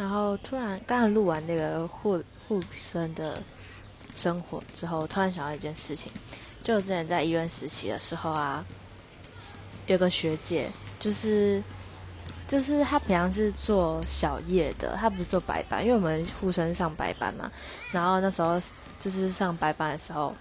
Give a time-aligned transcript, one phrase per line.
[0.00, 3.38] 然后突然刚刚录完那个护护生的
[4.14, 6.10] 生活之后，突然想到一件事情，
[6.62, 8.64] 就之前在医院实习的时候啊，
[9.88, 11.62] 有个学姐，就是
[12.48, 17.52] 就是她平常是做小夜的，她不是做白班，因为我们护生上白班嘛。
[17.92, 18.58] 然后那时候
[18.98, 20.34] 就是上白班的时候，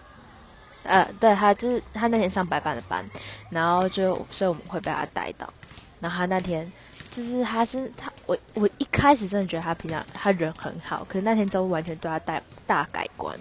[0.83, 3.05] 呃，对她就是她那天上白班的班，
[3.49, 5.53] 然后就所以我们会被她带到。
[5.99, 6.71] 然后她那天
[7.11, 13.35] 就是她是她我我一开始真的觉得他平常他人很好，可是那天之后完全对他大大改观。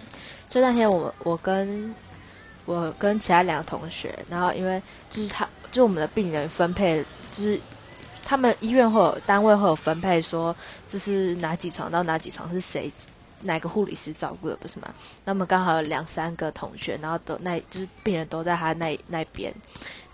[0.49, 1.93] 就那天我我跟
[2.65, 7.59] 我跟其他两个同学，然后因为就是他就我们的病人分配，就是
[8.23, 10.55] 他们医院会有单位会有分配，说
[10.87, 12.91] 就是哪几床到哪几床是谁
[13.43, 14.91] 哪个护理师照顾的，不是吗？
[15.23, 19.53] 那么刚好有两三个同学，然后都那就是病人都在他那那边，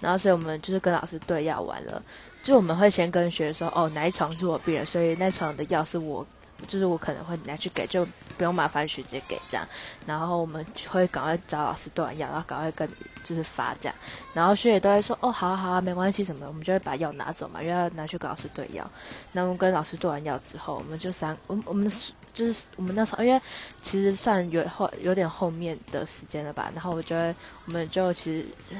[0.02, 2.02] 然后所以我们就是跟老师对药完了，
[2.46, 6.26] 就我们会先跟学生说，哦哪一床是我病人，所以那床的药是我。
[6.70, 9.68] 就是我可能会拿去给，就不用麻烦学姐给这样，
[10.08, 12.90] 然后我们会赶快找老师对完药，然后赶快跟
[13.26, 13.96] 就是发这样，
[14.34, 18.90] 然后学姐都会说哦，好啊好啊，没关系什么，我们就会把药拿走嘛，因为要拿去给老师对药。
[19.34, 21.92] 那我们跟老师对完药之后，我们就三，我我们
[22.34, 23.40] 就是我们那时候，因为
[23.82, 28.32] 其实算有后有点后面的时间了吧，然后我觉得我们就其
[28.72, 28.78] 实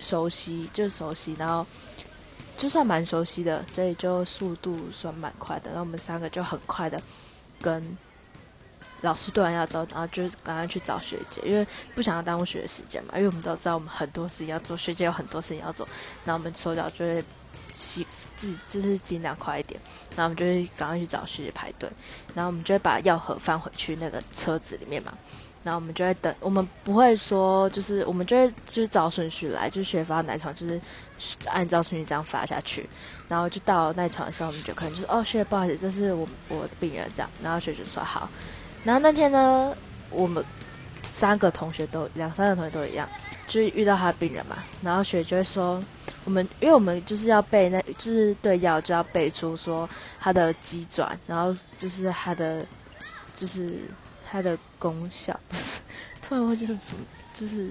[0.00, 1.64] 熟悉，就熟悉，然后。
[2.58, 5.70] 就算蛮熟悉的，所以就速度算蛮快的。
[5.70, 7.00] 然后我们三个就很快的
[7.62, 7.96] 跟
[9.02, 13.14] 老师对完药之后，然后就赶快去找学姐，因为不想要耽误学的时间嘛。
[13.14, 15.86] 因为我们都知道我们很多事情要做，学姐有很多事情要做，
[16.24, 17.24] 然后我们手脚就会
[17.76, 18.04] 细
[18.36, 19.80] 自己就是尽量快一点。
[20.16, 21.88] 然后我们就会赶快去找学姐排队，
[22.34, 25.16] 然后我们就会把药盒放回去那个车子里面嘛。
[25.68, 30.80] 然后我们就会等，我们不会说，就是我们就会就是照顺序来，就是学发奶床，就是
[31.44, 32.88] 按照顺序这样发下去。
[33.28, 37.30] 然后就到那床的时候，我们就可能就是哦，学不好意思，这是我我的病人这样。
[37.42, 38.30] 然后学姐说好。
[38.82, 39.76] 然后那天呢，
[40.08, 40.42] 我们
[41.02, 43.06] 三个同学都两三个同学都一样，
[43.46, 44.56] 就是遇到他的病人嘛。
[44.80, 45.84] 然后学就会说，
[46.24, 49.86] 我们因为我们就是要背那，就是对药就要背出说
[50.18, 52.64] 他的机转，然后就是他的
[53.34, 53.80] 就是。
[54.30, 55.80] 它的功效不是
[56.20, 57.70] 突然会就是什么，就是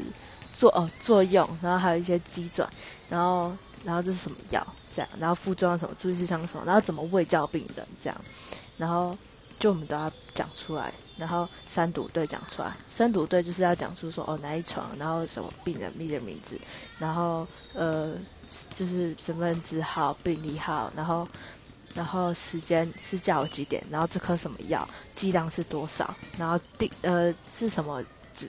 [0.53, 2.67] 作哦作用，然后还有一些机转，
[3.09, 8.21] 然后然后这是什么药这样，然后副作用什么，注意事项什么，然后怎么喂教病人这样，
[8.77, 9.15] 然后
[9.59, 16.59] 就我们都要讲出来，然后三读队讲出来，三读队就是要讲出说哦哪一床，然后什么病人病人名字，
[16.97, 18.15] 然后呃
[18.73, 21.27] 就是身份证号、病历号，然后。
[21.97, 23.83] 然后时间是下午几点？
[23.89, 26.13] 然后这颗什么药剂量是多少？
[26.37, 28.03] 然后定呃是什么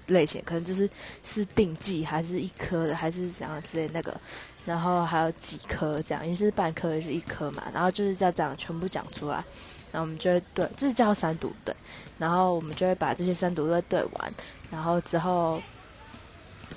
[0.08, 0.42] 类型？
[0.44, 0.88] 可能就是
[1.24, 4.20] 是定剂还是一颗的，还是怎样之类那个？
[4.66, 6.22] 然后还有几颗这样？
[6.22, 7.62] 因为是半颗，是一颗嘛？
[7.72, 9.42] 然后就是要这样全部讲出来。
[9.90, 11.74] 然后我们就会对，这是叫三读对。
[12.18, 14.34] 然后我们就会把这些三读对对完。
[14.70, 15.58] 然后之后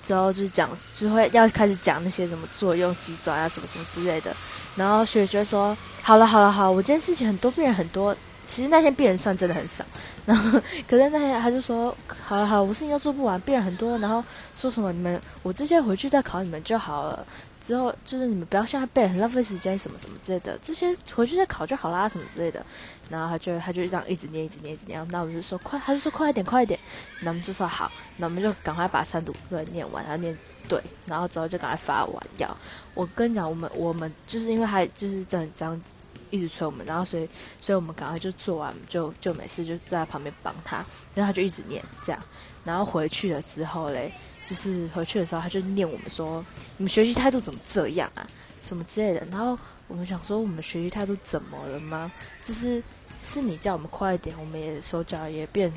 [0.04, 4.36] 之后就讲，就会要开始讲那些什么作用、机爪啊什么什么之类的。
[4.76, 5.78] 然后雪雪说。
[6.04, 8.18] 好了好了好，我今天事情很多，病人很多。
[8.44, 9.86] 其实那天病人算真的很少。
[10.26, 11.96] 然后，可是那天他就说
[12.26, 14.24] ：“好了好，我事情都做不完，病人很多。”然后
[14.56, 17.24] 说什么：“你们我这些回去再考你们就好了。
[17.62, 20.60] 之后就是你们不要现在背，很浪费时间，什么什么之类的。
[20.64, 22.66] 这些回去再考就好啦，什么之类的。”
[23.10, 25.08] 然后他就他就这样一直念，一直念，一直念。
[25.10, 26.80] 那我就说：“快！”他就说：“快一点，快一点。”
[27.22, 30.36] 那我们就说：“好。”那我们就赶快把三读课念完，然后念
[30.68, 32.58] 对，然后之后就赶快发完药。
[32.94, 35.82] 我跟你讲，我们我们就是因为他就是这样
[36.30, 37.28] 一直催我们，然后所以
[37.60, 40.78] 所以我们赶快就做完，就就没事，就在旁边帮他，
[41.14, 42.24] 然后他就一直念这样，
[42.64, 44.14] 然后回去了之后嘞，
[44.52, 46.46] 就是回去的时候他就念我们说，
[46.76, 48.28] 你们学习态度怎么这样啊，
[48.60, 49.58] 什么之类的，然后
[49.88, 52.12] 我们想说我们学习态度怎么了吗？
[52.44, 52.84] 就是
[53.24, 55.72] 是你叫我们快一点，我们也手脚也变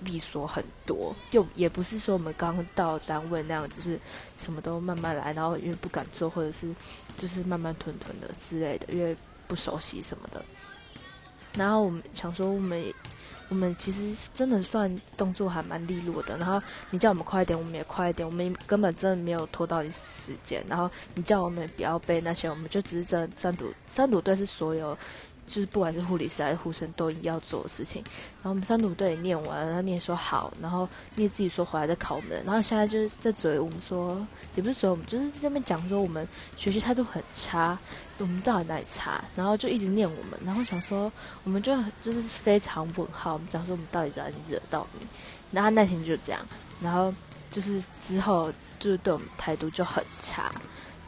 [0.00, 3.96] 利索很多，又也不是说我们刚到单位那样，就是
[4.36, 6.74] 什么都慢慢来，然后因为不敢做，或者是
[7.16, 9.16] 就是慢慢吞吞的之类的，因为。
[9.48, 10.44] 不熟悉什么的，
[11.54, 12.92] 然后我们想说，我们
[13.48, 16.36] 我们其实真的算动作还蛮利落的。
[16.38, 16.60] 然后
[16.90, 18.26] 你叫我们快一点，我们也快一点。
[18.26, 20.64] 我们根本真的没有拖到你时间。
[20.68, 24.96] 然后你叫我们不要背那些，我们就只是在三组三组队是所有。
[25.46, 28.02] 就是不管是护理师还是护生，都要做的事情。
[28.42, 32.42] 然后我们三组队念完，然后念说好，然后念自己说回来再考我们。
[32.44, 34.26] 然后现在就是在嘴我们说，
[34.56, 36.26] 也不是嘴我们，就是这边讲说我们
[36.56, 37.78] 学习态度很差，
[38.18, 39.22] 我们到底哪里差？
[39.36, 41.10] 然后就一直念我们，然后想说
[41.44, 45.06] 我们就就是非常问号，我们讲说我们到底在哪里惹到你？
[45.52, 46.40] 然后那天就这样，
[46.80, 47.14] 然后
[47.52, 50.50] 就是之后就是对我们态度就很差。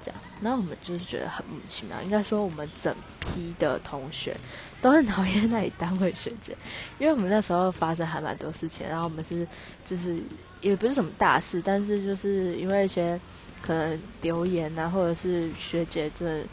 [0.08, 0.22] 这样。
[0.40, 4.36] 然后我们就是觉得很莫名其妙，应该说我们整批的同学
[4.80, 6.56] 都很讨厌那里单位学姐，
[6.98, 9.46] 因为我们那时候发生还蛮多事情，然后我们是
[9.84, 10.20] 就是
[10.60, 13.20] 也不是什么大事，但是就是因为一些
[13.60, 16.46] 可能留言啊，或者是学姐真的。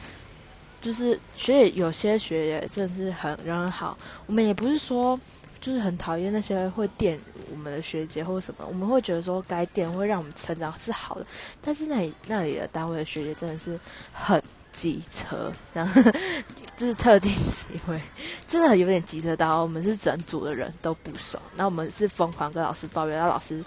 [0.82, 3.98] 就是学姐有些学姐真的是很人很好，
[4.28, 5.20] 我们也不是说
[5.60, 7.20] 就是很讨厌那些会电
[7.52, 11.26] 我们的学姐或者什么，我们会觉得说该电会让我们成长是好的，
[11.62, 13.80] 但是那里那里的单位的学姐真的是
[14.14, 16.02] 很机车，然后
[16.76, 18.00] 就是特定机会，
[18.48, 23.64] 真的有点机车到我们是整组的人都不熟，那我们是疯狂跟老师抱怨，然后老师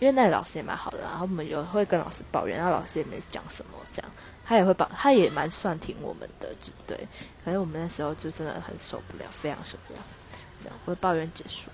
[0.00, 4.10] 因为那老师也蛮好的，然后我们有会跟老师抱怨，然后老师也没讲什么这样。
[4.44, 6.98] 他也会帮，他也蛮算挺我们的，就对。
[7.44, 10.00] 可是我们那时候就真的很受不了，非常受不了。
[10.60, 11.70] 这样，我的抱怨结束。